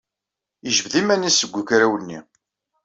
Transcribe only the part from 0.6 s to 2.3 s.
Yejbed iman-is seg ugraw-nni.